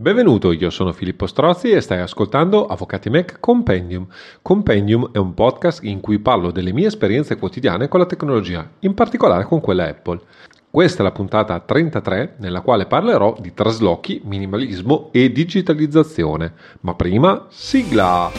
[0.00, 4.06] Benvenuto, io sono Filippo Strozzi e stai ascoltando Avvocati Mac Compendium.
[4.40, 8.94] Compendium è un podcast in cui parlo delle mie esperienze quotidiane con la tecnologia, in
[8.94, 10.22] particolare con quella Apple.
[10.70, 16.54] Questa è la puntata 33 nella quale parlerò di traslochi, minimalismo e digitalizzazione.
[16.80, 18.30] Ma prima, sigla!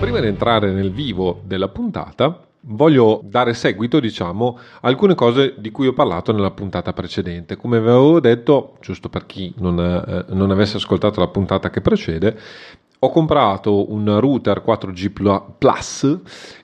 [0.00, 5.70] Prima di entrare nel vivo della puntata, voglio dare seguito, diciamo, a alcune cose di
[5.70, 7.56] cui ho parlato nella puntata precedente.
[7.56, 12.38] Come avevo detto, giusto per chi non, eh, non avesse ascoltato la puntata che precede,
[12.98, 16.20] ho comprato un router 4G Plus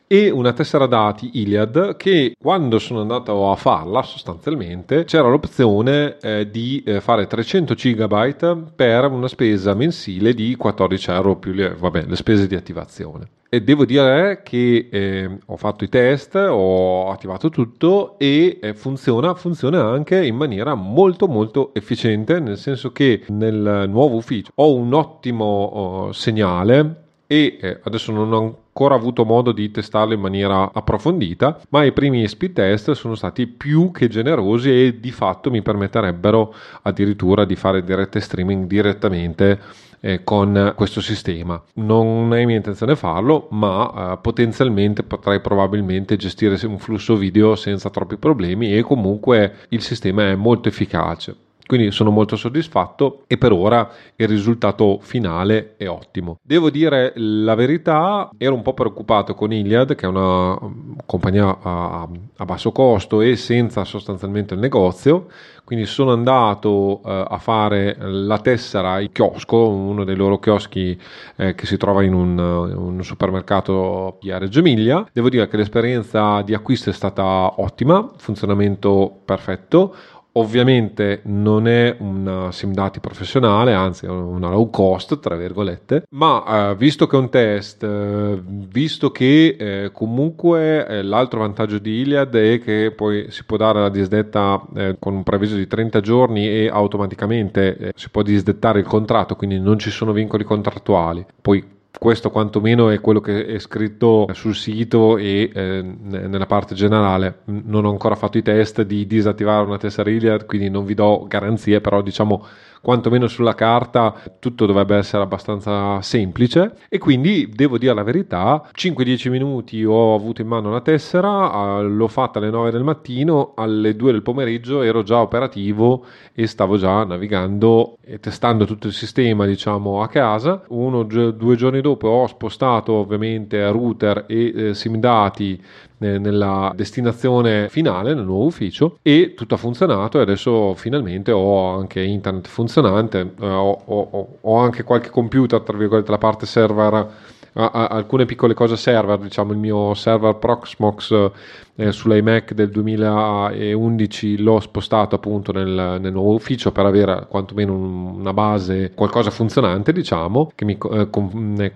[0.09, 6.51] e una tessera dati Iliad che quando sono andato a farla sostanzialmente c'era l'opzione eh,
[6.51, 12.07] di eh, fare 300 GB per una spesa mensile di 14 euro più le, vabbè,
[12.07, 13.29] le spese di attivazione.
[13.51, 19.35] E devo dire che eh, ho fatto i test, ho attivato tutto e eh, funziona,
[19.35, 24.93] funziona anche in maniera molto molto efficiente, nel senso che nel nuovo ufficio ho un
[24.93, 30.73] ottimo oh, segnale e eh, adesso non ho ancora avuto modo di testarlo in maniera
[30.73, 35.61] approfondita, ma i primi speed test sono stati più che generosi e di fatto mi
[35.61, 39.61] permetterebbero addirittura di fare dirette streaming direttamente
[40.01, 41.63] eh, con questo sistema.
[41.75, 47.91] Non è mia intenzione farlo, ma eh, potenzialmente potrei probabilmente gestire un flusso video senza
[47.91, 51.48] troppi problemi e comunque il sistema è molto efficace.
[51.69, 56.39] Quindi sono molto soddisfatto e per ora il risultato finale è ottimo.
[56.43, 61.59] Devo dire la verità, ero un po' preoccupato con Iliad, che è una mm, compagnia
[61.61, 65.27] a, a basso costo e senza sostanzialmente il negozio.
[65.63, 70.99] Quindi sono andato eh, a fare la tessera in chiosco, uno dei loro chioschi
[71.37, 75.07] eh, che si trova in un, un supermercato di Reggio Emilia.
[75.13, 79.95] Devo dire che l'esperienza di acquisto è stata ottima, funzionamento perfetto
[80.39, 86.77] Ovviamente non è una SimDati professionale, anzi è una low cost, tra virgolette, ma eh,
[86.77, 92.37] visto che è un test, eh, visto che eh, comunque eh, l'altro vantaggio di Iliad
[92.37, 96.49] è che poi si può dare la disdetta eh, con un preavviso di 30 giorni
[96.49, 101.27] e automaticamente eh, si può disdettare il contratto, quindi non ci sono vincoli contrattuali.
[101.43, 107.41] Poi questo quantomeno è quello che è scritto sul sito e eh, nella parte generale.
[107.47, 111.27] Non ho ancora fatto i test di disattivare una tessera Iliad, quindi non vi do
[111.27, 112.47] garanzie, però diciamo
[112.81, 116.75] quantomeno sulla carta tutto dovrebbe essere abbastanza semplice.
[116.89, 122.09] E quindi devo dire la verità 5-10 minuti ho avuto in mano la tessera l'ho
[122.09, 127.05] fatta alle 9 del mattino alle 2 del pomeriggio ero già operativo e stavo già
[127.05, 130.63] navigando e testando tutto il sistema diciamo a casa.
[130.69, 135.61] Uno due giorni dopo ho spostato ovviamente router e eh, sim dati
[135.99, 142.03] nella destinazione finale, nel nuovo ufficio e tutto ha funzionato e adesso finalmente ho anche
[142.03, 147.11] internet funzionante, eh, ho, ho, ho, anche qualche computer, tra virgolette, la parte server,
[147.55, 151.31] alcune piccole cose server, diciamo il mio server Proxmox
[151.75, 158.33] eh, sull'iMac del 2011 l'ho spostato appunto nel, nel, nuovo ufficio per avere quantomeno una
[158.33, 161.71] base, qualcosa funzionante diciamo, che mi eh, con,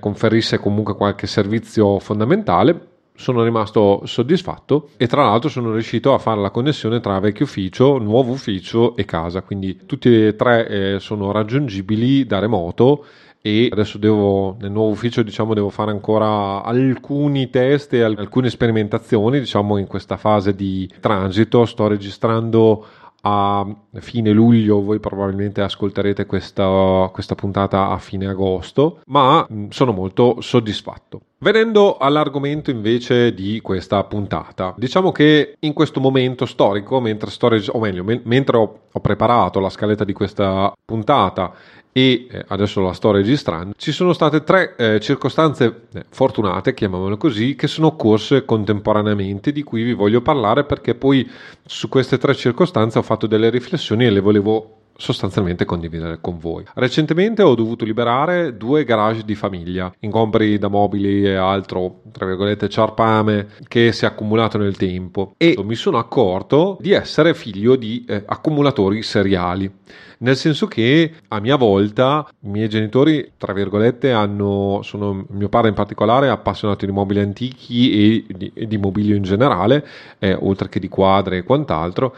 [0.00, 6.40] conferisse comunque qualche servizio fondamentale sono rimasto soddisfatto e tra l'altro sono riuscito a fare
[6.40, 11.30] la connessione tra vecchio ufficio, nuovo ufficio e casa, quindi tutti e tre eh, sono
[11.30, 13.04] raggiungibili da remoto
[13.46, 19.38] e adesso devo nel nuovo ufficio diciamo devo fare ancora alcuni test e alcune sperimentazioni
[19.38, 21.66] diciamo in questa fase di transito.
[21.66, 22.86] Sto registrando
[23.20, 23.66] a
[24.00, 24.82] fine luglio.
[24.82, 32.70] Voi probabilmente ascolterete questa, questa puntata a fine agosto ma sono molto soddisfatto Venendo all'argomento
[32.70, 38.02] invece di questa puntata, diciamo che in questo momento storico, mentre sto reg- o meglio,
[38.02, 41.52] me- mentre ho, ho preparato la scaletta di questa puntata
[41.92, 47.18] e eh, adesso la sto registrando, ci sono state tre eh, circostanze eh, fortunate, chiamiamole
[47.18, 51.30] così, che sono occorse contemporaneamente di cui vi voglio parlare perché poi
[51.66, 56.64] su queste tre circostanze ho fatto delle riflessioni e le volevo sostanzialmente condividere con voi.
[56.74, 62.68] Recentemente ho dovuto liberare due garage di famiglia, ingombri da mobili e altro, tra virgolette,
[62.68, 68.04] ciarpame che si è accumulato nel tempo e mi sono accorto di essere figlio di
[68.08, 69.70] eh, accumulatori seriali.
[70.18, 75.68] Nel senso che a mia volta i miei genitori, tra virgolette, hanno, sono mio padre
[75.68, 79.84] in particolare, appassionato di mobili antichi e di, di mobilio in generale,
[80.18, 82.14] eh, oltre che di quadre e quant'altro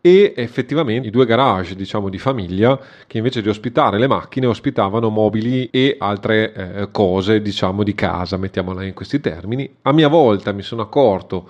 [0.00, 5.10] e effettivamente i due garage diciamo di famiglia che invece di ospitare le macchine ospitavano
[5.10, 9.70] mobili e altre eh, cose diciamo di casa mettiamola in questi termini.
[9.82, 11.48] A mia volta mi sono accorto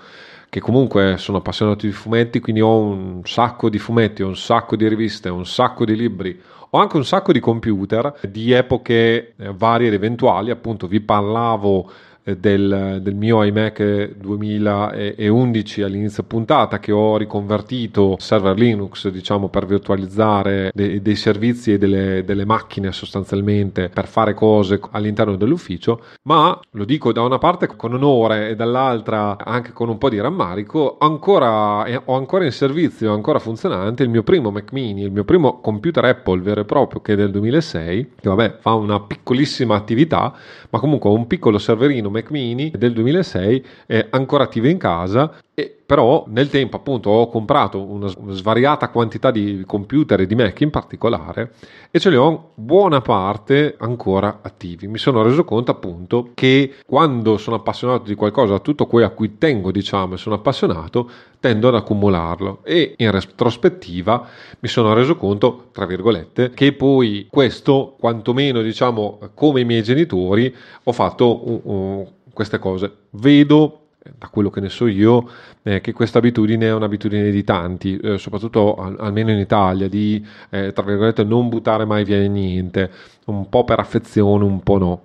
[0.49, 4.88] che comunque sono appassionato di fumetti, quindi ho un sacco di fumetti, un sacco di
[4.88, 9.87] riviste, un sacco di libri, ho anche un sacco di computer di epoche eh, varie
[9.87, 11.88] ed eventuali, appunto vi parlavo
[12.22, 20.70] del, del, mio iMac 2011 all'inizio puntata che ho riconvertito server Linux diciamo per virtualizzare
[20.75, 26.02] dei, dei servizi e delle, delle, macchine sostanzialmente per fare cose all'interno dell'ufficio.
[26.22, 30.20] Ma lo dico da una parte con onore e dall'altra anche con un po' di
[30.20, 35.25] rammarico ancora, ho ancora in servizio ancora funzionante il mio primo Mac mini il mio
[35.25, 39.75] primo computer Apple vero e proprio che è del 2006 che vabbè fa una piccolissima
[39.75, 40.34] attività
[40.70, 45.77] ma comunque un piccolo serverino Mac mini del 2006 è ancora attivo in casa e
[45.91, 50.71] però nel tempo appunto ho comprato una svariata quantità di computer e di Mac in
[50.71, 51.53] particolare
[51.91, 54.87] e ce li ho buona parte ancora attivi.
[54.87, 59.37] Mi sono reso conto appunto che quando sono appassionato di qualcosa, tutto quello a cui
[59.37, 61.11] tengo diciamo e sono appassionato,
[61.41, 64.29] tendo ad accumularlo e in retrospettiva
[64.61, 70.55] mi sono reso conto, tra virgolette, che poi questo, quantomeno diciamo come i miei genitori,
[70.85, 72.93] ho fatto uh, uh, queste cose.
[73.11, 73.80] Vedo
[74.17, 75.29] da quello che ne so io,
[75.62, 80.25] eh, che questa abitudine è un'abitudine di tanti, eh, soprattutto al, almeno in Italia, di,
[80.50, 82.91] eh, tra virgolette, non buttare mai via niente,
[83.26, 85.02] un po' per affezione, un po' no.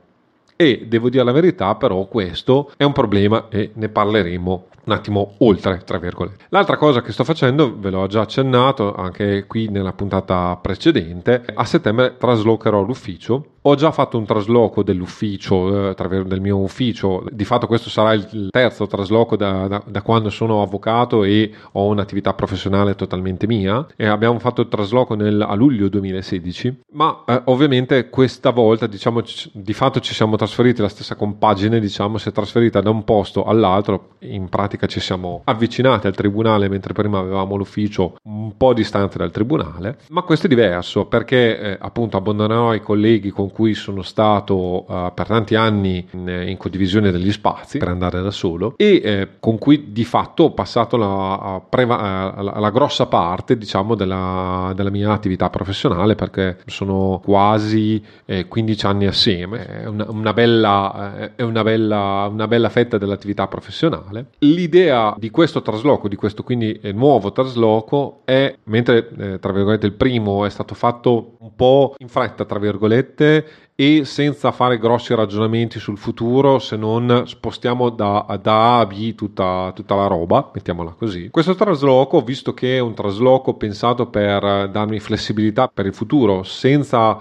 [0.55, 5.33] E devo dire la verità, però questo è un problema e ne parleremo un attimo
[5.39, 6.45] oltre, tra virgolette.
[6.49, 11.65] L'altra cosa che sto facendo, ve l'ho già accennato anche qui nella puntata precedente, a
[11.65, 17.65] settembre traslocherò l'ufficio ho già fatto un trasloco dell'ufficio, eh, del mio ufficio, di fatto
[17.65, 22.93] questo sarà il terzo trasloco da, da, da, quando sono avvocato e ho un'attività professionale
[22.95, 23.87] totalmente mia.
[23.95, 29.23] E abbiamo fatto il trasloco nel, a luglio 2016, ma eh, ovviamente questa volta diciamo
[29.53, 33.45] di fatto ci siamo trasferiti, la stessa compagine diciamo si è trasferita da un posto
[33.45, 39.17] all'altro, in pratica ci siamo avvicinati al tribunale mentre prima avevamo l'ufficio un po' distante
[39.17, 44.01] dal tribunale, ma questo è diverso perché eh, appunto abbandonerò i colleghi con cui sono
[44.01, 49.01] stato uh, per tanti anni in, in, condivisione degli spazi per andare da solo e
[49.01, 54.73] eh, con cui di fatto ho passato la, preva, la, la grossa parte diciamo della,
[54.75, 59.65] della, mia attività professionale perché sono quasi eh, 15 anni assieme.
[59.65, 64.31] È una, una, bella, eh, è una bella, una bella fetta dell'attività professionale.
[64.39, 69.85] L'idea di questo trasloco di questo quindi eh, nuovo trasloco è mentre eh, tra virgolette
[69.85, 73.44] il primo è stato fatto un po' in fretta tra virgolette
[73.75, 79.15] e senza fare grossi ragionamenti sul futuro se non spostiamo da, da A a B
[79.15, 81.29] tutta, tutta, la roba, mettiamola così.
[81.29, 87.19] Questo trasloco, visto che è un trasloco pensato per darmi flessibilità per il futuro, senza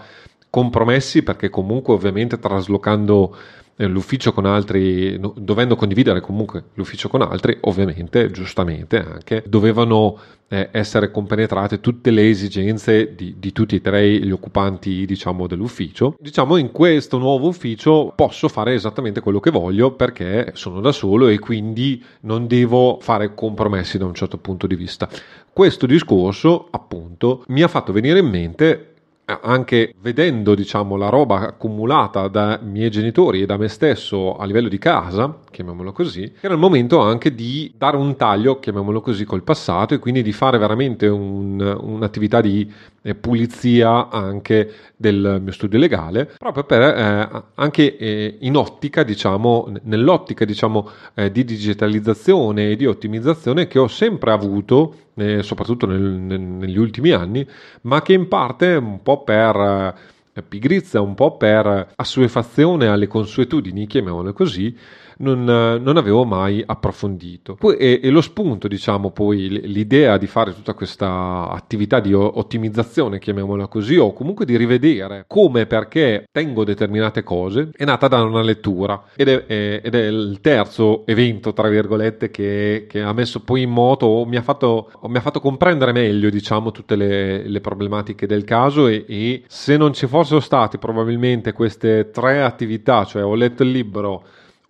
[0.49, 3.37] compromessi, perché comunque ovviamente traslocando
[3.77, 10.19] l'ufficio con altri, dovendo condividere comunque l'ufficio con altri, ovviamente, giustamente anche, dovevano
[10.49, 16.15] eh, essere compenetrate tutte le esigenze di, di, tutti e tre gli occupanti, diciamo, dell'ufficio.
[16.21, 21.29] Diciamo, in questo nuovo ufficio posso fare esattamente quello che voglio perché sono da solo
[21.29, 25.09] e quindi non devo fare compromessi da un certo punto di vista.
[25.53, 28.94] Questo discorso, appunto, mi ha fatto venire in mente
[29.27, 34.69] anche vedendo diciamo la roba accumulata dai miei genitori e da me stesso a livello
[34.69, 39.43] di casa chiamiamolo così era il momento anche di dare un taglio chiamiamolo così col
[39.43, 42.71] passato e quindi di fare veramente un, un'attività di
[43.13, 50.47] pulizia anche del mio studio legale proprio per eh, anche eh, in ottica diciamo nell'ottica
[50.47, 56.41] diciamo eh, di digitalizzazione e di ottimizzazione che ho sempre avuto eh, soprattutto nel, nel,
[56.41, 57.47] negli ultimi anni,
[57.83, 59.95] ma che in parte un po' per
[60.33, 64.77] eh, pigrizia, un po' per assuefazione alle consuetudini, chiamiamole così,
[65.19, 67.55] non, non avevo mai approfondito.
[67.55, 73.19] Poi, e, e, lo spunto, diciamo, poi l'idea di fare tutta questa attività di ottimizzazione,
[73.19, 78.23] chiamiamola così, o comunque di rivedere come e perché tengo determinate cose, è nata da
[78.23, 83.13] una lettura ed è, è, ed è il terzo evento, tra virgolette, che, che, ha
[83.13, 86.97] messo poi in moto o mi ha fatto, mi ha fatto comprendere meglio, diciamo, tutte
[86.97, 92.43] le, le problematiche del caso e, e se non ci fossero state probabilmente queste tre
[92.43, 94.25] attività, cioè ho letto il libro,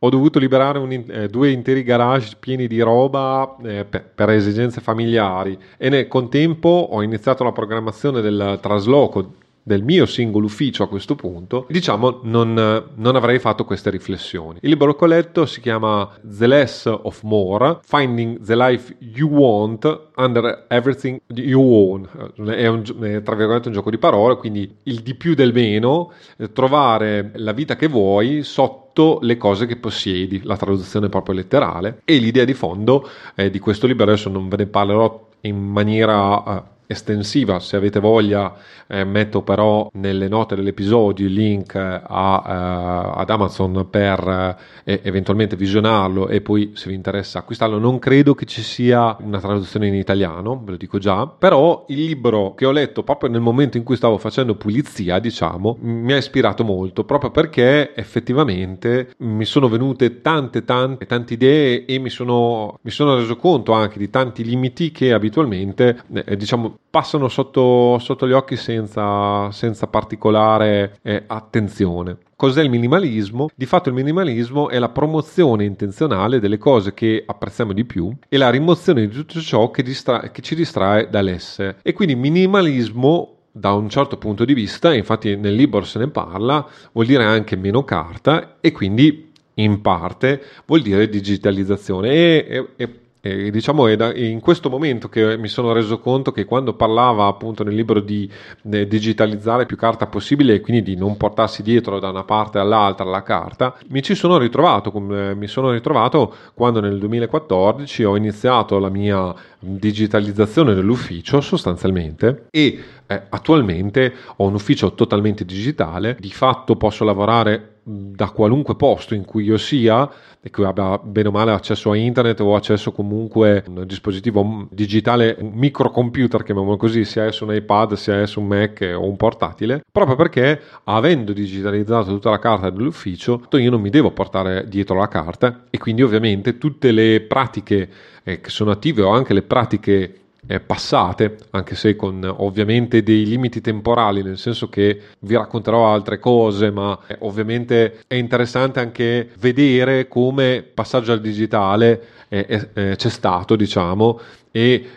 [0.05, 4.83] ho dovuto liberare un, eh, due interi garage pieni di roba eh, per, per, esigenze
[4.83, 5.59] familiari.
[5.79, 11.15] E nel contempo ho iniziato la programmazione del trasloco del mio singolo ufficio a questo
[11.15, 12.53] punto, diciamo non,
[12.95, 14.59] non, avrei fatto queste riflessioni.
[14.61, 19.31] Il libro che ho letto si chiama The Less of More, Finding the Life You
[19.31, 22.09] Want Under Everything You Own.
[22.53, 26.13] È, un, è tra virgolette un gioco di parole, quindi il di più del meno,
[26.37, 32.03] eh, trovare la vita che vuoi sotto le cose che possiedi, la traduzione proprio letterale.
[32.05, 36.37] E l'idea di fondo eh, di questo libro, adesso non ve ne parlerò in maniera
[36.37, 38.55] uh, estensiva, se avete voglia
[38.87, 45.57] eh, metto però nelle note dell'episodio il link a, uh, ad Amazon per uh, eventualmente
[45.57, 47.79] visionarlo e poi se vi interessa acquistarlo.
[47.79, 51.97] Non credo che ci sia una traduzione in italiano, ve lo dico già, però il
[51.97, 56.17] libro che ho letto proprio nel momento in cui stavo facendo pulizia, diciamo, mi ha
[56.17, 62.79] ispirato molto proprio perché effettivamente mi sono venute tante tante tante idee e mi sono,
[62.83, 68.27] mi sono reso conto anche di tanti limiti che abitualmente eh, diciamo passano sotto, sotto
[68.29, 72.19] gli occhi senza, senza particolare eh, attenzione.
[72.37, 73.49] Cos'è il minimalismo?
[73.55, 78.37] Di fatto il minimalismo è la promozione intenzionale delle cose che apprezziamo di più e
[78.37, 81.79] la rimozione di tutto ciò che, distra- che ci distrae dall'essere.
[81.83, 86.67] E quindi minimalismo da un certo punto di vista, infatti nel libro se ne parla,
[86.93, 93.04] vuol dire anche meno carta e quindi in parte vuol dire digitalizzazione e, e, e
[93.27, 97.27] e diciamo è da, in questo momento che mi sono reso conto che quando parlava
[97.27, 98.31] appunto nel libro di
[98.71, 103.07] eh, digitalizzare più carta possibile e quindi di non portarsi dietro da una parte all'altra
[103.07, 108.79] la carta, mi ci sono ritrovato, eh, mi sono ritrovato quando nel 2014 ho iniziato
[108.79, 116.77] la mia digitalizzazione dell'ufficio sostanzialmente e eh, attualmente ho un ufficio totalmente digitale, di fatto
[116.77, 120.11] posso lavorare da qualunque posto in cui io sia
[120.41, 124.67] e che abbia bene o male accesso a internet o accesso comunque a un dispositivo
[124.71, 129.17] digitale, un microcomputer, chiamiamolo così, sia esso un iPad, sia esso un Mac o un
[129.17, 134.97] portatile, proprio perché avendo digitalizzato tutta la carta dell'ufficio, io non mi devo portare dietro
[134.97, 137.89] la carta e quindi ovviamente tutte le pratiche
[138.23, 143.25] eh, che sono attive o anche le pratiche eh, passate, anche se con ovviamente dei
[143.27, 149.31] limiti temporali, nel senso che vi racconterò altre cose, ma eh, ovviamente è interessante anche
[149.39, 154.21] vedere come passaggio al digitale eh, c'è stato, diciamo,
[154.51, 154.89] e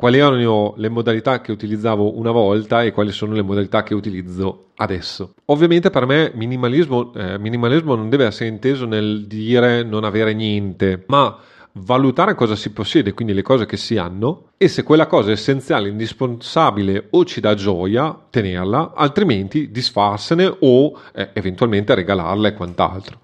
[0.00, 4.68] quali erano le modalità che utilizzavo una volta e quali sono le modalità che utilizzo
[4.76, 5.34] adesso.
[5.46, 11.04] Ovviamente per me minimalismo, eh, minimalismo non deve essere inteso nel dire non avere niente,
[11.08, 11.36] ma
[11.72, 15.32] valutare cosa si possiede, quindi le cose che si hanno, e se quella cosa è
[15.32, 23.18] essenziale, indispensabile o ci dà gioia, tenerla, altrimenti disfarsene o eh, eventualmente regalarla e quant'altro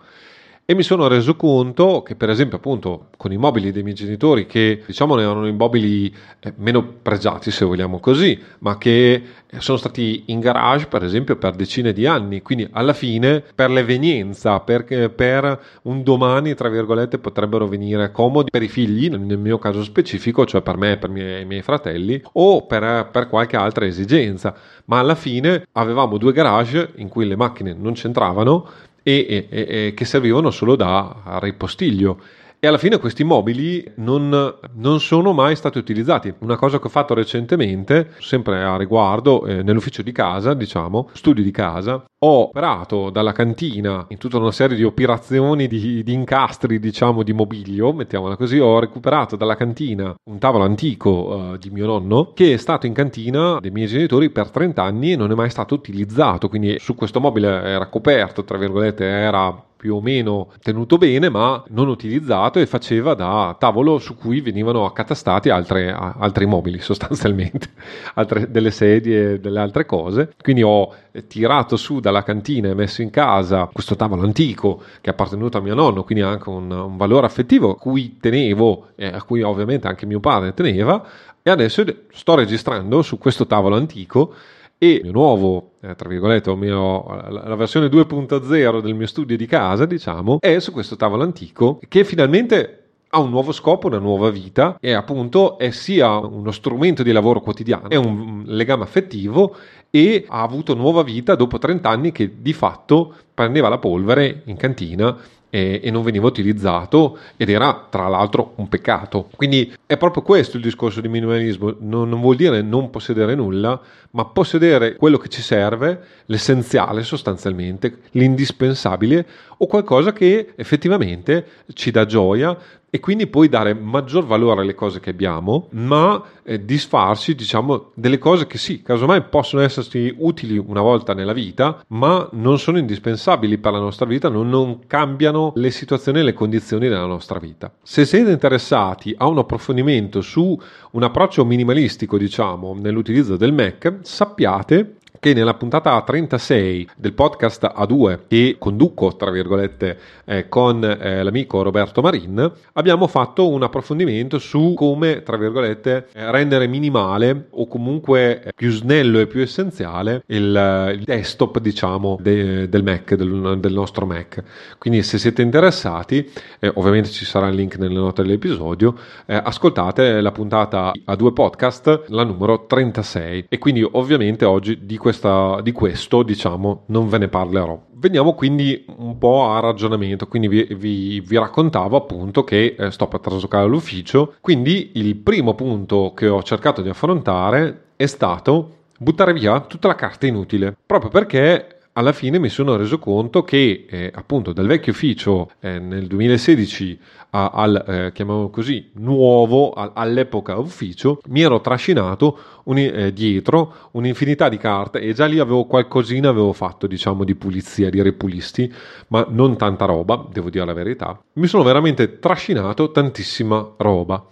[0.68, 4.46] e mi sono reso conto che per esempio appunto con i mobili dei miei genitori
[4.46, 10.24] che diciamo erano immobili eh, meno pregiati se vogliamo così ma che eh, sono stati
[10.26, 12.42] in garage per esempio per decine di anni.
[12.42, 18.62] Quindi alla fine per l'evenienza perché per un domani tra virgolette potrebbero venire comodi per
[18.64, 22.20] i figli nel mio caso specifico cioè per me e per i miei, miei fratelli
[22.32, 24.52] o per, per qualche altra esigenza.
[24.86, 28.68] Ma alla fine avevamo due garage in cui le macchine non c'entravano
[29.08, 32.18] e, e, e che servivano solo da ripostiglio
[32.66, 36.34] e alla fine questi mobili non, non, sono mai stati utilizzati.
[36.40, 41.44] Una cosa che ho fatto recentemente, sempre a riguardo, eh, nell'ufficio di casa, diciamo, studio
[41.44, 46.80] di casa, ho operato dalla cantina in tutta una serie di operazioni di, di incastri,
[46.80, 51.86] diciamo, di mobilio, mettiamola così, ho recuperato dalla cantina un tavolo antico uh, di mio
[51.86, 55.34] nonno che è stato in cantina dei miei genitori per 30 anni e non è
[55.36, 60.48] mai stato utilizzato, quindi su questo mobile era coperto, tra virgolette, era più o meno
[60.60, 66.44] tenuto bene ma non utilizzato e faceva da tavolo su cui venivano accatastati altre, altri
[66.44, 67.68] mobili sostanzialmente,
[68.14, 70.34] altre, delle sedie delle altre cose.
[70.42, 70.92] Quindi ho
[71.28, 75.60] tirato su dalla cantina e messo in casa questo tavolo antico che è appartenuto a
[75.60, 79.86] mio nonno, quindi anche un, un valore affettivo a cui tenevo e a cui ovviamente
[79.86, 81.06] anche mio padre teneva
[81.42, 84.34] e adesso sto registrando su questo tavolo antico
[84.78, 89.36] e il mio nuovo, eh, tra virgolette, mio, la, la, versione 2.0 del mio studio
[89.36, 93.98] di casa, diciamo, è su questo tavolo antico che finalmente ha un nuovo scopo, una
[93.98, 99.56] nuova vita e appunto è sia uno strumento di lavoro quotidiano, è un legame affettivo
[99.90, 104.56] e ha avuto nuova vita dopo 30 anni che di fatto prendeva la polvere in
[104.56, 105.16] cantina
[105.56, 109.30] e, e, non veniva utilizzato ed era tra l'altro un peccato.
[109.34, 113.80] Quindi è proprio questo il discorso di minimalismo, non, non vuol dire non possedere nulla,
[114.10, 122.04] ma possedere quello che ci serve, l'essenziale sostanzialmente, l'indispensabile o qualcosa che effettivamente ci dà
[122.04, 122.54] gioia
[122.96, 128.16] e quindi poi dare maggior valore alle cose che abbiamo, ma eh, disfarci, diciamo, delle
[128.16, 133.58] cose che sì, casomai possono esserci utili una volta nella vita, ma non sono indispensabili
[133.58, 137.70] per la nostra vita, non, non cambiano le situazioni e le condizioni della nostra vita.
[137.82, 140.58] Se siete interessati a un approfondimento su
[140.92, 144.95] un approccio minimalistico, diciamo, nell'utilizzo del Mac, sappiate
[145.26, 151.62] che nella puntata 36 del podcast A2 che conduco, tra virgolette, eh, con eh, l'amico
[151.62, 158.40] Roberto Marin, abbiamo fatto un approfondimento su come, tra virgolette, eh, rendere minimale o comunque
[158.40, 163.72] eh, più snello e più essenziale il, il desktop, diciamo, de, del Mac, del, del,
[163.72, 164.44] nostro Mac.
[164.78, 166.30] Quindi se siete interessati,
[166.60, 168.94] eh, ovviamente ci sarà il link nelle note dell'episodio,
[169.26, 173.46] eh, ascoltate la puntata A2 podcast, la numero 36.
[173.48, 177.80] E quindi ovviamente oggi di questa, di questo, diciamo, non ve ne parlerò.
[177.94, 183.08] Veniamo quindi un po' a ragionamento, quindi vi, vi, vi raccontavo appunto che eh, sto
[183.08, 189.32] per traslocare all'ufficio, quindi il primo punto che ho cercato di affrontare è stato buttare
[189.32, 194.12] via tutta la carta inutile, proprio perché alla fine mi sono reso conto che eh,
[194.14, 196.98] appunto dal vecchio ufficio eh, nel 2016
[197.30, 203.88] a, al, eh, chiamiamolo così, nuovo a, all'epoca ufficio, mi ero trascinato un, eh, dietro
[203.92, 208.70] un'infinità di carte e già lì avevo qualcosina avevo fatto diciamo di pulizia, di repulisti,
[209.08, 211.18] ma non tanta roba, devo dire la verità.
[211.34, 214.22] Mi sono veramente trascinato tantissima roba.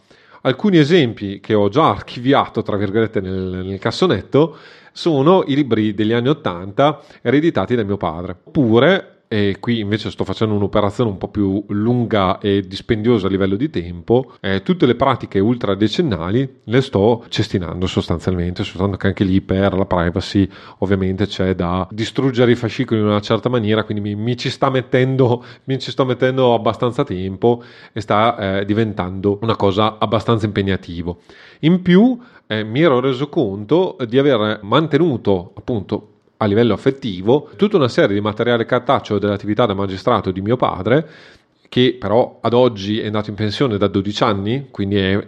[0.42, 4.56] Alcuni esempi che ho già archiviato, tra virgolette, nel, nel cassonetto
[4.95, 8.37] sono i libri degli anni 80 ereditati da mio padre.
[8.45, 13.57] Oppure e qui invece sto facendo un'operazione un po' più lunga e dispendiosa a livello
[13.57, 19.25] di tempo, eh, tutte le pratiche ultra decennali le sto cestinando sostanzialmente, soltanto che anche
[19.25, 20.49] lì per la privacy
[20.79, 24.71] ovviamente c'è da distruggere i fascicoli in una certa maniera, quindi mi, mi, ci, sta
[24.71, 27.61] mettendo, mi ci sto mettendo abbastanza tempo
[27.93, 31.23] e sta eh, diventando una cosa abbastanza impegnativo.
[31.61, 37.76] In più eh, mi ero reso conto di aver mantenuto appunto a livello affettivo tutta
[37.76, 41.09] una serie di materiale cartaceo dell'attività da magistrato di mio padre
[41.75, 45.19] che però ad oggi è andato in pensione da 12 anni, quindi è,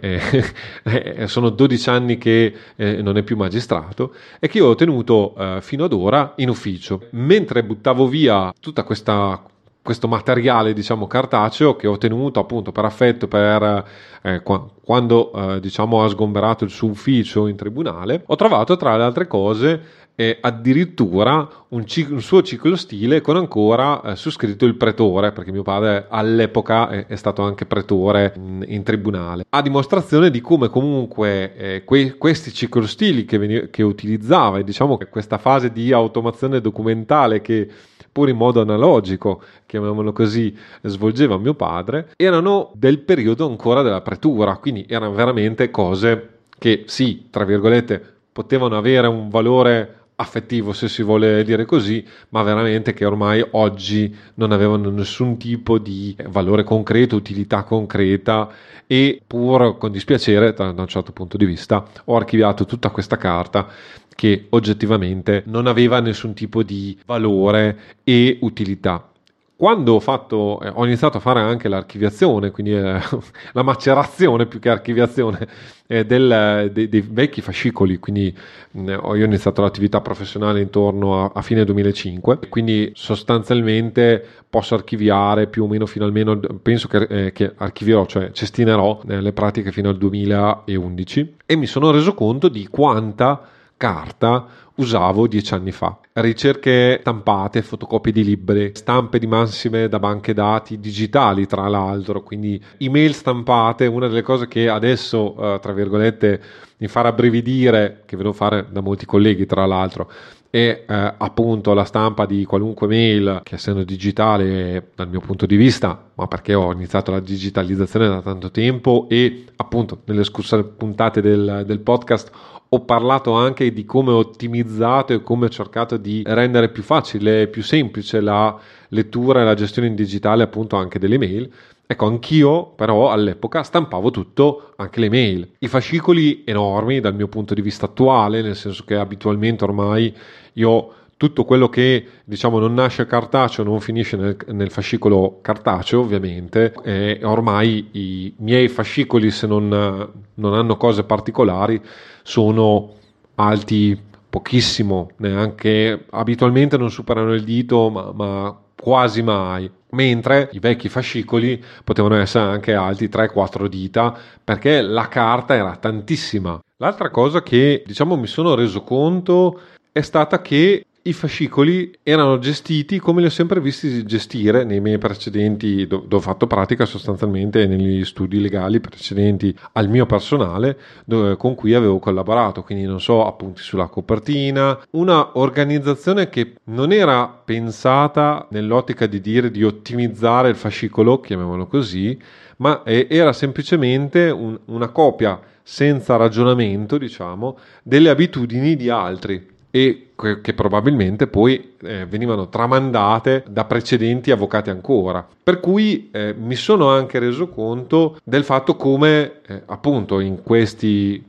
[0.83, 5.35] è, sono 12 anni che eh, non è più magistrato, e che io ho tenuto
[5.37, 7.07] eh, fino ad ora in ufficio.
[7.09, 9.43] Mentre buttavo via tutta questa
[9.87, 13.85] questo materiale diciamo cartaceo che ho tenuto appunto per affetto per
[14.21, 18.97] eh, qua, quando eh, diciamo ha sgomberato il suo ufficio in tribunale ho trovato tra
[18.97, 19.81] le altre cose
[20.19, 25.31] eh, addirittura un, ciclo, un, suo ciclo stile con ancora eh, su scritto il pretore
[25.31, 29.45] perché mio padre all'epoca è, è stato anche pretore in, in, tribunale.
[29.47, 34.97] A dimostrazione di come comunque eh, que, questi ciclostili che, veni, che utilizzava e diciamo
[34.97, 37.69] che questa fase di automazione documentale che
[38.11, 44.57] pur in modo analogico, chiamiamolo così, svolgeva mio padre, erano del periodo ancora della pretura,
[44.57, 51.03] quindi erano veramente cose che sì, tra virgolette, potevano avere un valore affettivo se si
[51.03, 57.15] vuole dire così, ma veramente che ormai oggi non avevano nessun tipo di valore concreto,
[57.15, 58.49] utilità concreta
[58.87, 63.67] e pur con dispiacere da un certo punto di vista ho archiviato tutta questa carta
[64.15, 69.11] che oggettivamente non aveva nessun tipo di valore e utilità.
[69.57, 73.01] Quando ho, fatto, eh, ho iniziato a fare anche l'archiviazione, quindi eh,
[73.53, 75.47] la macerazione più che archiviazione
[75.87, 78.31] eh, del, dei, dei, vecchi fascicoli, quindi
[78.73, 85.63] io ho iniziato l'attività professionale intorno a, a, fine 2005, quindi sostanzialmente posso archiviare più
[85.63, 89.89] o meno fino almeno, penso che, eh, che archivierò, cioè cestinerò eh, le pratiche fino
[89.89, 95.97] al 2011 e mi sono reso conto di quanta carta usavo dieci anni fa.
[96.13, 102.61] Ricerche stampate, fotocopie di libri, stampe di massime da banche dati digitali, tra l'altro, quindi
[102.77, 106.41] email stampate, una delle cose che adesso, uh, tra virgolette,
[106.77, 110.09] mi fa rabbrividire, che vedo fare da molti colleghi, tra l'altro,
[110.49, 115.55] è eh, appunto la stampa di qualunque mail che essendo digitale dal mio punto di
[115.55, 121.21] vista, ma perché ho iniziato la digitalizzazione da tanto tempo e appunto nelle scorse puntate
[121.21, 122.31] del, del podcast
[122.69, 127.43] ho parlato anche di come ho ottimizzato e come ho cercato di rendere più facile
[127.43, 128.57] e più semplice la
[128.89, 131.51] lettura e la gestione in digitale appunto anche delle mail.
[131.89, 135.49] Ecco, anch'io però all'epoca stampavo tutto, anche le mail.
[135.59, 140.13] I fascicoli enormi dal mio punto di vista attuale, nel senso che abitualmente ormai
[140.53, 146.73] io tutto quello che diciamo non nasce cartaceo non finisce nel, nel fascicolo cartaceo ovviamente
[146.83, 151.81] e ormai i miei fascicoli se non, non hanno cose particolari
[152.21, 152.93] sono
[153.35, 153.99] alti
[154.29, 161.63] pochissimo neanche abitualmente non superano il dito ma, ma quasi mai mentre i vecchi fascicoli
[161.83, 166.59] potevano essere anche alti 3-4 dita perché la carta era tantissima.
[166.77, 169.59] L'altra cosa che diciamo mi sono reso conto
[169.91, 174.97] è stata che i fascicoli erano gestiti come li ho sempre visti gestire nei miei
[174.97, 181.55] precedenti, dove ho fatto pratica sostanzialmente negli studi legali precedenti al mio personale dove, con
[181.55, 188.45] cui avevo collaborato, quindi non so, appunti sulla copertina, una organizzazione che non era pensata
[188.51, 192.19] nell'ottica di dire di ottimizzare il fascicolo, chiamiamolo così,
[192.57, 200.53] ma era semplicemente un, una copia senza ragionamento, diciamo, delle abitudini di altri e che
[200.53, 205.25] probabilmente poi eh, venivano tramandate da precedenti avvocati ancora.
[205.43, 211.23] Per cui eh, mi sono anche reso conto del fatto come eh, appunto in questi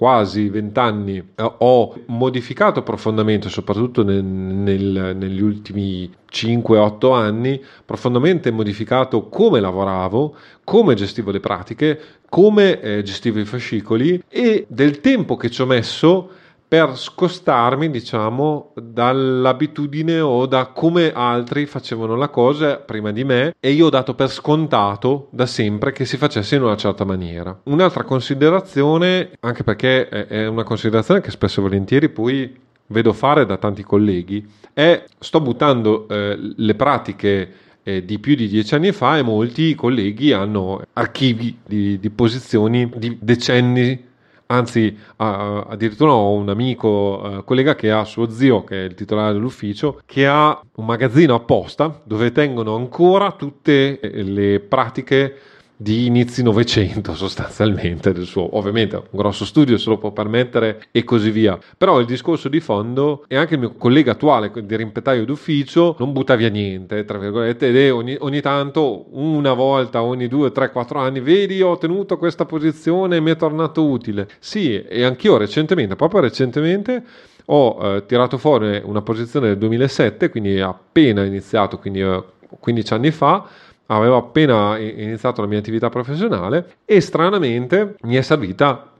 [0.00, 9.28] quasi vent'anni eh, ho modificato profondamente, soprattutto nel, nel, negli ultimi 5-8 anni, profondamente modificato
[9.28, 15.50] come lavoravo, come gestivo le pratiche, come eh, gestivo i fascicoli e del tempo che
[15.50, 16.30] ci ho messo
[16.70, 23.72] per scostarmi, diciamo, dall'abitudine o da come altri facevano la cosa prima di me e
[23.72, 27.58] io ho dato per scontato da sempre che si facesse in una certa maniera.
[27.64, 32.56] Un'altra considerazione, anche perché è una considerazione che spesso e volentieri poi
[32.86, 37.52] vedo fare da tanti colleghi, è sto buttando eh, le pratiche
[37.82, 42.88] eh, di più di dieci anni fa e molti colleghi hanno archivi di, di posizioni
[42.94, 44.06] di decenni
[44.50, 48.94] anzi uh, addirittura ho un amico uh, collega che ha suo zio che è il
[48.94, 55.38] titolare dell'ufficio che ha un magazzino apposta dove tengono ancora tutte le pratiche
[55.80, 61.04] di inizi Novecento sostanzialmente del suo ovviamente un grosso studio se lo può permettere e
[61.04, 61.58] così via.
[61.78, 66.12] Però il discorso di fondo e anche il mio collega attuale di rimpetaio d'ufficio non
[66.12, 70.70] butta via niente tra virgolette ed è ogni, ogni tanto una volta ogni due tre
[70.70, 75.38] quattro anni vedi ho tenuto questa posizione e mi è tornato utile sì e anch'io
[75.38, 77.02] recentemente proprio recentemente
[77.46, 82.22] ho eh, tirato fuori una posizione del 2007 quindi appena iniziato quindi eh,
[82.58, 83.46] 15 anni fa
[83.96, 88.90] avevo appena iniziato la mia attività professionale e stranamente mi è servita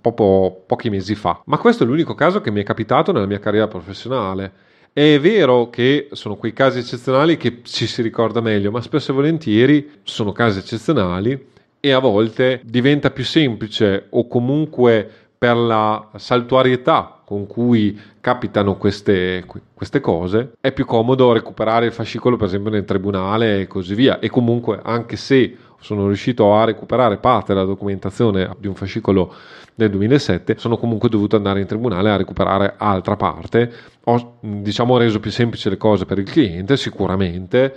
[0.00, 1.40] proprio pochi mesi fa.
[1.46, 4.66] Ma questo è l'unico caso che mi è capitato nella mia carriera professionale.
[4.92, 9.14] È vero che sono quei casi eccezionali che ci si ricorda meglio, ma spesso e
[9.14, 11.46] volentieri sono casi eccezionali
[11.80, 15.08] e a volte diventa più semplice o comunque
[15.38, 22.36] per la saltuarietà con cui capitano queste, queste, cose, è più comodo recuperare il fascicolo,
[22.36, 24.18] per esempio, nel tribunale e così via.
[24.18, 29.34] E comunque, anche se sono riuscito a recuperare parte della documentazione di un fascicolo
[29.74, 33.70] del 2007, sono comunque dovuto andare in tribunale a recuperare altra parte.
[34.04, 37.74] Ho diciamo reso più semplice le cose per il cliente, sicuramente,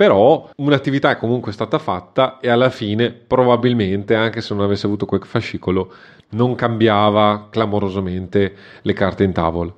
[0.00, 5.04] però un'attività è comunque stata fatta e alla fine probabilmente anche se non avesse avuto
[5.04, 5.92] quel fascicolo
[6.30, 9.70] non cambiava clamorosamente le carte in tavola.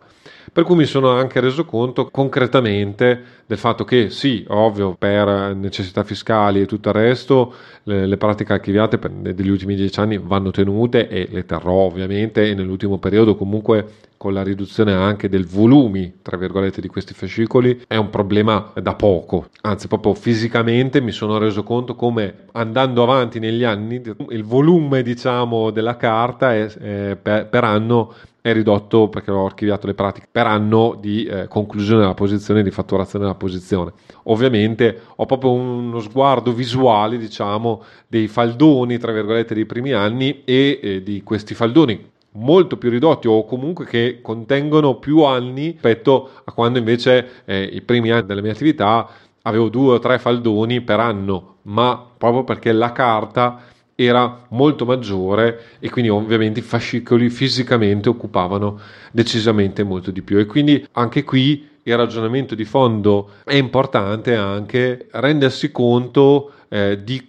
[0.52, 6.04] Per cui mi sono anche reso conto concretamente del fatto che sì, ovvio, per necessità
[6.04, 8.98] fiscali e tutto il resto, le, le pratiche archiviate
[9.34, 14.32] degli ultimi dieci anni vanno tenute e le terrò ovviamente e nell'ultimo periodo comunque con
[14.32, 19.48] la riduzione anche del volumi, tra virgolette, di questi fascicoli, è un problema da poco.
[19.62, 25.70] Anzi, proprio fisicamente mi sono reso conto come andando avanti negli anni il volume, diciamo,
[25.70, 30.46] della carta è, è per, per anno è ridotto perché ho archiviato le pratiche per
[30.46, 33.92] anno di eh, conclusione della posizione di fatturazione della posizione.
[34.24, 40.80] Ovviamente ho proprio uno sguardo visuale, diciamo, dei faldoni, tra virgolette, dei primi anni e
[40.82, 46.52] eh, di questi faldoni molto più ridotti o comunque che contengono più anni rispetto a
[46.52, 49.08] quando invece eh, i primi anni della mia attività
[49.42, 53.60] avevo due o tre faldoni per anno, ma proprio perché la carta
[54.04, 60.38] era molto maggiore e quindi ovviamente i fascicoli fisicamente occupavano decisamente molto di più.
[60.38, 67.26] E quindi anche qui il ragionamento di fondo è importante anche rendersi conto eh, di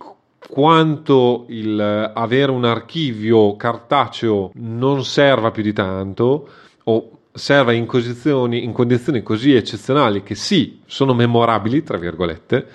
[0.48, 6.48] quanto il avere un archivio cartaceo non serva più di tanto
[6.84, 12.68] o serva in condizioni, in condizioni così eccezionali che sì, sono memorabili, tra virgolette,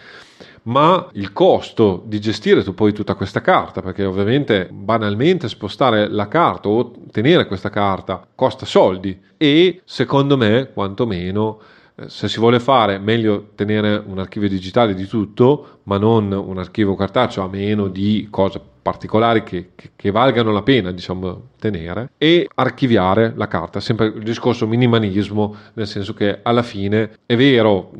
[0.64, 6.28] ma il costo di gestire tu poi tutta questa carta, perché ovviamente banalmente spostare la
[6.28, 9.18] carta o tenere questa carta costa soldi.
[9.36, 11.60] E secondo me quantomeno
[11.94, 16.58] eh, se si vuole fare meglio tenere un archivio digitale di tutto, ma non un
[16.58, 22.12] archivio cartaceo a meno di cose particolari che, che, che, valgano la pena diciamo tenere
[22.16, 23.80] e archiviare la carta.
[23.80, 27.90] Sempre il discorso minimalismo nel senso che alla fine è vero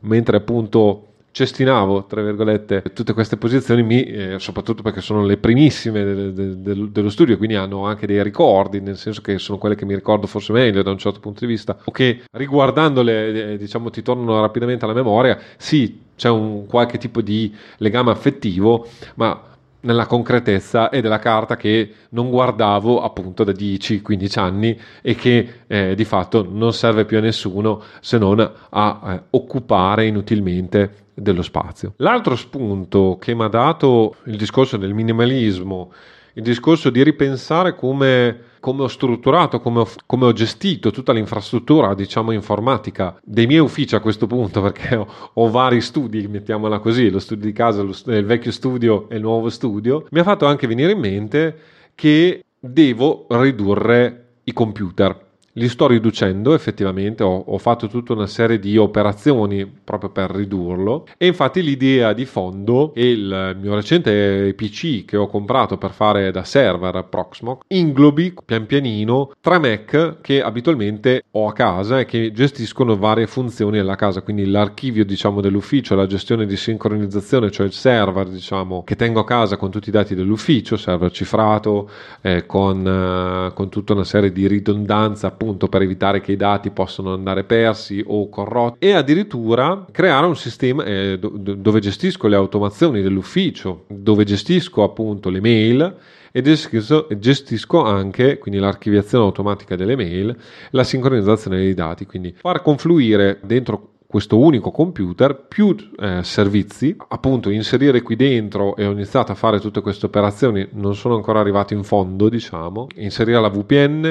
[0.00, 6.04] mentre appunto cestinavo, tra virgolette, tutte queste posizioni, mi, eh, soprattutto perché sono le primissime
[6.04, 9.74] de, de, de, dello studio, quindi hanno anche dei ricordi, nel senso che sono quelle
[9.74, 13.56] che mi ricordo forse meglio da un certo punto di vista, o che riguardandole, eh,
[13.58, 19.48] diciamo, ti tornano rapidamente alla memoria, sì, c'è un qualche tipo di legame affettivo, ma
[19.82, 25.94] nella concretezza è della carta che non guardavo appunto da 10-15 anni e che eh,
[25.94, 31.94] di fatto non serve più a nessuno se non a eh, occupare inutilmente dello spazio.
[31.96, 35.92] L'altro spunto che mi ha dato il discorso del minimalismo,
[36.34, 41.94] il discorso di ripensare come come ho strutturato, come ho, come ho, gestito tutta l'infrastruttura,
[41.94, 47.08] diciamo, informatica dei miei uffici a questo punto, perché ho, ho vari studi, mettiamola così,
[47.08, 50.44] lo studio di casa, lo, il vecchio studio e il nuovo studio, mi ha fatto
[50.44, 51.58] anche venire in mente
[51.94, 55.28] che devo ridurre i computer
[55.60, 61.06] li sto riducendo effettivamente, ho, ho, fatto tutta una serie di operazioni proprio per ridurlo.
[61.18, 66.30] E infatti l'idea di fondo e il mio recente PC che ho comprato per fare
[66.30, 72.32] da server Proxmox inglobi pian pianino tre Mac che abitualmente ho a casa e che
[72.32, 77.72] gestiscono varie funzioni alla casa, quindi l'archivio diciamo dell'ufficio, la gestione di sincronizzazione, cioè il
[77.72, 81.90] server diciamo che tengo a casa con tutti i dati dell'ufficio, server cifrato
[82.22, 86.70] eh, con, eh, con tutta una serie di ridondanza appunto per evitare che i dati
[86.70, 93.02] possano andare persi o corrotti e addirittura creare un sistema eh, dove gestisco le automazioni
[93.02, 95.96] dell'ufficio, dove gestisco appunto le mail
[96.32, 100.36] e gestisco anche quindi l'archiviazione automatica delle mail,
[100.70, 107.48] la sincronizzazione dei dati, quindi far confluire dentro questo unico computer più eh, servizi, appunto
[107.48, 111.74] inserire qui dentro e ho iniziato a fare tutte queste operazioni, non sono ancora arrivato
[111.74, 114.02] in fondo, diciamo, inserire la VPN,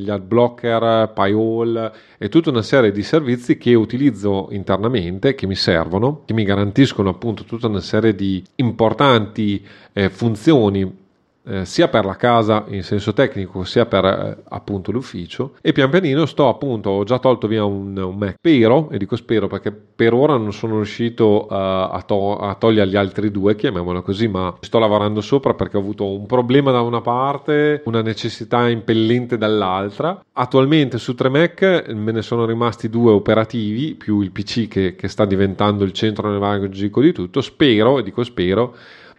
[0.00, 5.54] gli ad blocker, Pyhole e tutta una serie di servizi che utilizzo internamente, che mi
[5.54, 11.02] servono, che mi garantiscono appunto tutta una serie di importanti eh, funzioni
[11.46, 15.54] eh, sia per la casa in senso tecnico sia per eh, appunto l'ufficio.
[15.60, 18.36] E pian pianino sto appunto ho già tolto via un, un Mac.
[18.38, 22.88] Spero e dico spero perché per ora non sono riuscito uh, a, to- a, togliere
[22.88, 26.80] gli altri due chiamiamolo così ma sto lavorando sopra perché ho avuto un problema da
[26.80, 30.22] una parte una necessità impellente dall'altra.
[30.32, 35.08] Attualmente su tre Mac me ne sono rimasti due operativi più il PC che, che
[35.08, 37.40] sta diventando il centro nevralgico di tutto.
[37.40, 38.74] Spero e dico spero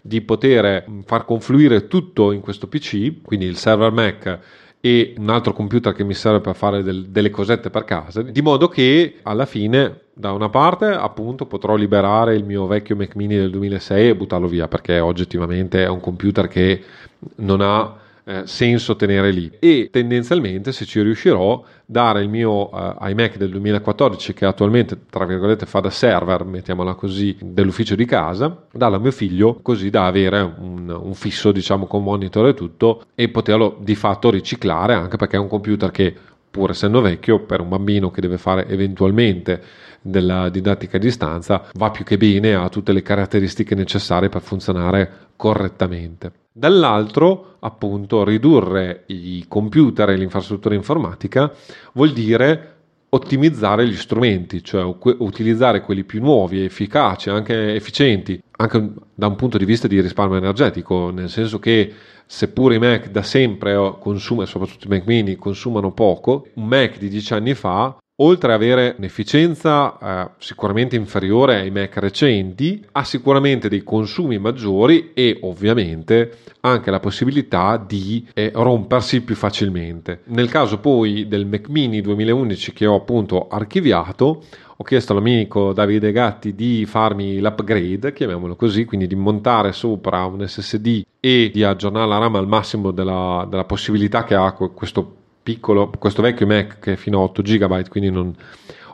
[0.06, 4.40] di poter far confluire tutto in questo PC, quindi il server Mac
[4.80, 8.42] e un altro computer che mi serve per fare del, delle cosette per casa, di
[8.44, 13.36] modo che alla fine da una parte appunto potrò liberare il mio vecchio Mac mini
[13.36, 16.84] del 2006 e buttarlo via perché oggettivamente è un computer che
[17.38, 19.52] non ha eh, senso tenere lì.
[19.60, 25.26] E tendenzialmente se ci riuscirò dare il mio eh, iMac del 2014 che attualmente tra
[25.26, 30.08] virgolette fa da server mettiamola così dell'ufficio di casa darlo a mio figlio così da
[30.08, 35.18] avere un, un fisso diciamo con monitor e tutto e poterlo di fatto riciclare anche
[35.18, 36.16] perché è un computer che
[36.50, 39.62] pur essendo vecchio per un bambino che deve fare eventualmente
[40.02, 45.12] della didattica a distanza va più che bene ha tutte le caratteristiche necessarie per funzionare
[45.36, 51.52] correttamente Dall'altro, appunto, ridurre i computer e l'infrastruttura informatica
[51.92, 52.76] vuol dire
[53.10, 54.84] ottimizzare gli strumenti, cioè
[55.18, 60.38] utilizzare quelli più nuovi, efficaci, anche efficienti, anche da un punto di vista di risparmio
[60.38, 61.92] energetico, nel senso che
[62.26, 67.10] seppure i Mac da sempre consumano, soprattutto i Mac mini, consumano poco, un Mac di
[67.10, 73.68] dieci anni fa oltre ad avere un'efficienza eh, sicuramente inferiore ai Mac recenti, ha sicuramente
[73.68, 80.22] dei consumi maggiori e ovviamente anche la possibilità di eh, rompersi più facilmente.
[80.26, 84.44] Nel caso poi del Mac mini 2011 che ho appunto archiviato,
[84.78, 90.46] ho chiesto all'amico Davide Gatti di farmi l'upgrade, chiamiamolo così, quindi di montare sopra un
[90.46, 95.92] SSD e di aggiornare la RAM al massimo della, della possibilità che ha questo piccolo,
[96.00, 98.36] questo vecchio Mac che è fino a 8 GB, quindi non,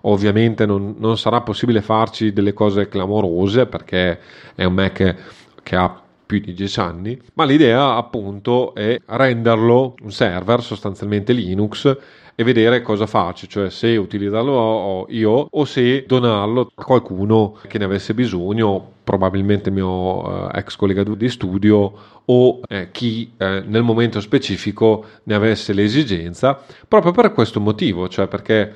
[0.02, 4.20] ovviamente non, non, sarà possibile farci delle cose clamorose perché
[4.54, 5.16] è un Mac
[5.64, 11.98] che ha più di 10 anni, ma l'idea appunto è renderlo un server sostanzialmente Linux
[12.42, 17.86] e vedere cosa faccio, cioè se utilizzarlo io o se donarlo a qualcuno che ne
[17.86, 21.94] avesse bisogno, probabilmente il mio eh, ex collega di studio
[22.26, 28.28] o eh, chi eh, nel momento specifico ne avesse l'esigenza, proprio per questo motivo, cioè
[28.28, 28.74] perché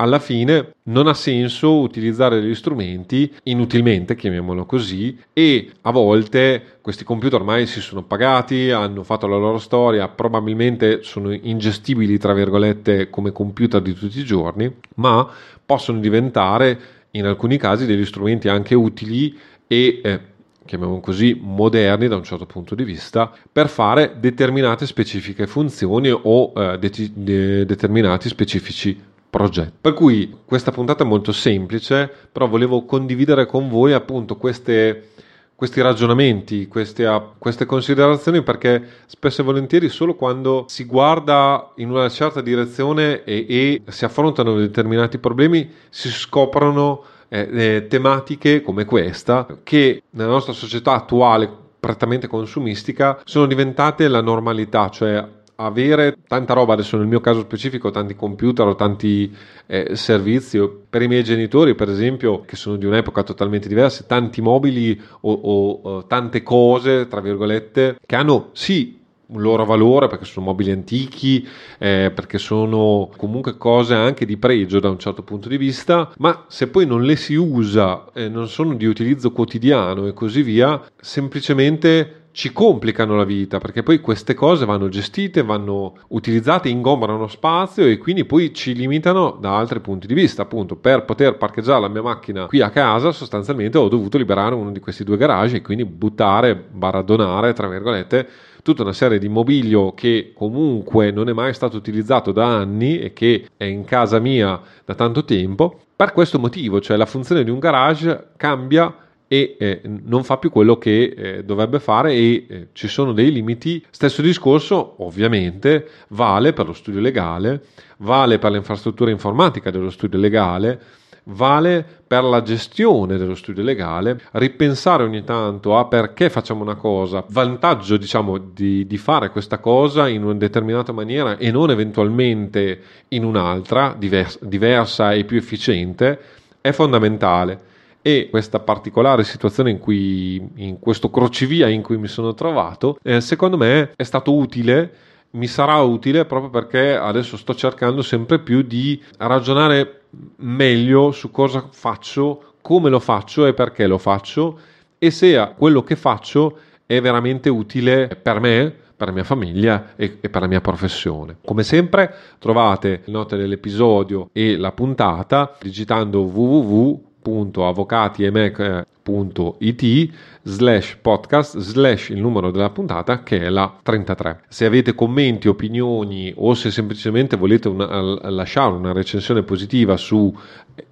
[0.00, 7.04] alla fine non ha senso utilizzare degli strumenti inutilmente, chiamiamolo così, e a volte questi
[7.04, 13.10] computer ormai si sono pagati, hanno fatto la loro storia, probabilmente sono ingestibili, tra virgolette,
[13.10, 15.28] come computer di tutti i giorni, ma
[15.66, 16.80] possono diventare
[17.12, 20.20] in alcuni casi degli strumenti anche utili e eh,
[20.64, 26.52] chiamiamolo così, moderni da un certo punto di vista, per fare determinate specifiche funzioni o
[26.54, 29.72] eh, de- de- determinati specifici progetti.
[29.80, 35.10] Per cui questa puntata è molto semplice, però volevo condividere con voi appunto queste,
[35.54, 42.08] questi ragionamenti, queste, queste, considerazioni, perché spesso e volentieri solo quando si guarda in una
[42.08, 49.46] certa direzione e, e si affrontano determinati problemi si scoprono eh, eh, tematiche come questa
[49.62, 55.26] che nella nostra società attuale prettamente consumistica sono diventate la normalità, cioè
[55.60, 59.34] avere tanta roba, adesso nel mio caso specifico, tanti computer o tanti
[59.66, 64.40] eh, servizi, per i miei genitori per esempio, che sono di un'epoca totalmente diversa, tanti
[64.40, 68.96] mobili o, o, o tante cose, tra virgolette, che hanno sì
[69.28, 71.46] un loro valore perché sono mobili antichi,
[71.78, 76.44] eh, perché sono comunque cose anche di pregio da un certo punto di vista, ma
[76.48, 80.80] se poi non le si usa, eh, non sono di utilizzo quotidiano e così via,
[81.00, 87.84] semplicemente ci complicano la vita perché poi queste cose vanno gestite, vanno utilizzate, ingombrano spazio
[87.84, 90.42] e quindi poi ci limitano da altri punti di vista.
[90.42, 94.70] Appunto, per poter parcheggiare la mia macchina qui a casa, sostanzialmente ho dovuto liberare uno
[94.70, 98.28] di questi due garage e quindi buttare, barra donare, tra virgolette,
[98.62, 103.12] tutta una serie di mobilio che comunque non è mai stato utilizzato da anni e
[103.12, 105.80] che è in casa mia da tanto tempo.
[105.96, 108.94] Per questo motivo, cioè la funzione di un garage cambia
[109.28, 113.30] e eh, non fa più quello che eh, dovrebbe fare e eh, ci sono dei
[113.30, 113.84] limiti.
[113.90, 117.62] Stesso discorso ovviamente vale per lo studio legale,
[117.98, 120.80] vale per l'infrastruttura informatica dello studio legale,
[121.24, 127.22] vale per la gestione dello studio legale, ripensare ogni tanto a perché facciamo una cosa,
[127.28, 133.24] vantaggio diciamo di, di fare questa cosa in una determinata maniera e non eventualmente in
[133.24, 136.18] un'altra divers- diversa e più efficiente,
[136.62, 137.66] è fondamentale
[138.00, 143.20] e questa particolare situazione in cui in questo crocevia in cui mi sono trovato eh,
[143.20, 144.92] secondo me è stato utile
[145.30, 150.02] mi sarà utile proprio perché adesso sto cercando sempre più di ragionare
[150.36, 154.58] meglio su cosa faccio, come lo faccio e perché lo faccio
[154.98, 160.08] e se quello che faccio è veramente utile per me, per la mia famiglia e,
[160.08, 161.36] per la mia professione.
[161.44, 170.12] Come sempre trovate le note dell'episodio e la puntata digitando www www.avvocatiemec.it
[170.42, 176.32] slash podcast slash il numero della puntata che è la 33 se avete commenti opinioni
[176.34, 180.34] o se semplicemente volete una, lasciare una recensione positiva su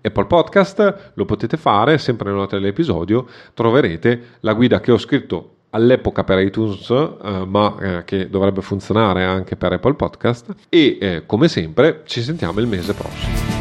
[0.03, 5.53] Apple Podcast lo potete fare sempre nelle note dell'episodio troverete la guida che ho scritto
[5.71, 10.55] all'epoca per iTunes, eh, ma eh, che dovrebbe funzionare anche per Apple Podcast.
[10.71, 13.56] E eh, come sempre, ci sentiamo il mese prossimo.